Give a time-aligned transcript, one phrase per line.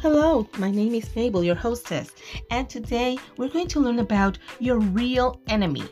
[0.00, 2.12] Hello, my name is Mabel, your hostess,
[2.52, 5.82] and today we're going to learn about your real enemy.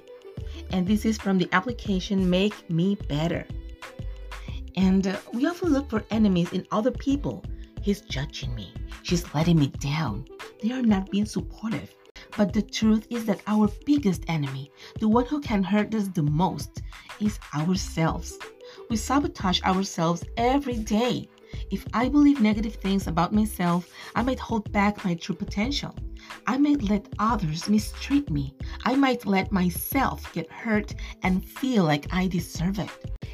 [0.70, 3.44] And this is from the application Make Me Better.
[4.76, 7.44] And uh, we often look for enemies in other people.
[7.82, 10.24] He's judging me, she's letting me down,
[10.62, 11.92] they are not being supportive.
[12.36, 16.22] But the truth is that our biggest enemy, the one who can hurt us the
[16.22, 16.80] most,
[17.20, 18.38] is ourselves.
[18.88, 21.28] We sabotage ourselves every day
[21.70, 25.94] if I believe negative things about myself, I might hold back my true potential.
[26.46, 28.54] I might let others mistreat me.
[28.84, 32.90] I might let myself get hurt and feel like I deserve it.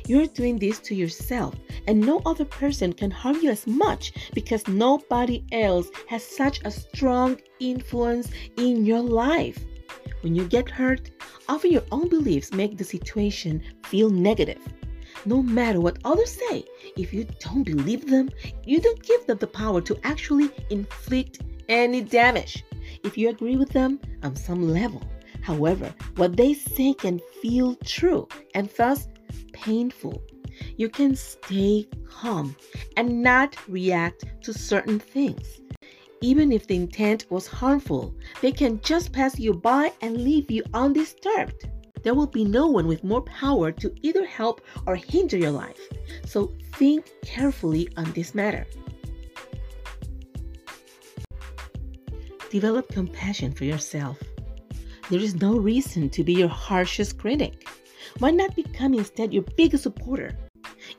[0.07, 1.55] You're doing this to yourself,
[1.87, 6.71] and no other person can harm you as much because nobody else has such a
[6.71, 9.65] strong influence in your life.
[10.23, 11.11] When you get hurt,
[11.49, 14.63] often your own beliefs make the situation feel negative
[15.25, 16.65] no matter what others say,
[16.97, 18.31] if you don't believe them,
[18.65, 22.65] you don't give them the power to actually inflict any damage.
[23.05, 25.03] If you agree with them on some level,
[25.43, 29.09] however, what they say can feel true and thus
[29.53, 30.23] painful.
[30.77, 32.57] You can stay calm
[32.97, 35.61] and not react to certain things.
[36.21, 40.63] Even if the intent was harmful, they can just pass you by and leave you
[40.73, 41.69] undisturbed
[42.03, 45.79] there will be no one with more power to either help or hinder your life.
[46.27, 48.67] So think carefully on this matter.
[52.51, 54.19] Develop compassion for yourself.
[55.11, 57.69] There is no reason to be your harshest critic.
[58.19, 60.37] Why not become instead your biggest supporter?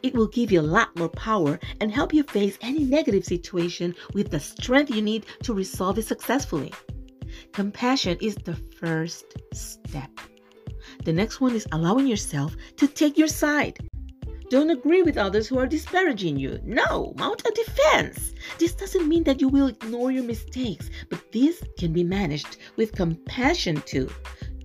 [0.01, 3.95] It will give you a lot more power and help you face any negative situation
[4.13, 6.73] with the strength you need to resolve it successfully.
[7.51, 10.09] Compassion is the first step.
[11.05, 13.79] The next one is allowing yourself to take your side.
[14.49, 16.59] Don't agree with others who are disparaging you.
[16.63, 18.33] No, mount a defense.
[18.59, 22.93] This doesn't mean that you will ignore your mistakes, but this can be managed with
[22.93, 24.09] compassion too,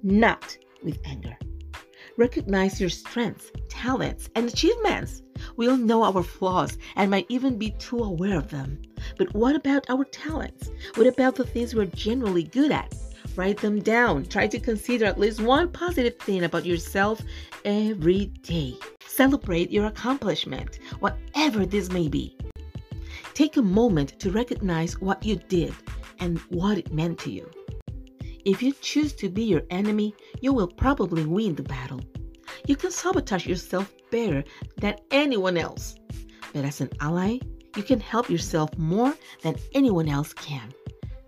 [0.03, 1.37] not with anger.
[2.16, 5.22] Recognize your strengths, talents, and achievements.
[5.56, 8.82] We all know our flaws and might even be too aware of them.
[9.16, 10.71] But what about our talents?
[10.97, 12.93] What about the things we're generally good at?
[13.38, 14.26] Write them down.
[14.26, 17.22] Try to consider at least one positive thing about yourself
[17.65, 18.75] every day.
[19.06, 22.37] Celebrate your accomplishment, whatever this may be.
[23.34, 25.72] Take a moment to recognize what you did
[26.19, 27.48] and what it meant to you.
[28.44, 32.00] If you choose to be your enemy, you will probably win the battle.
[32.66, 34.43] You can sabotage yourself better
[34.78, 35.94] than anyone else.
[36.53, 37.38] But as an ally,
[37.77, 40.75] you can help yourself more than anyone else can.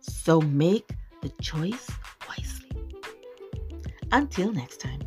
[0.01, 0.91] So make
[1.23, 1.89] the choice.
[4.13, 5.01] Until next time.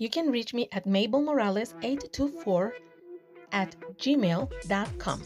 [0.00, 2.72] You can reach me at mabelmorales824
[3.52, 5.22] at gmail.com.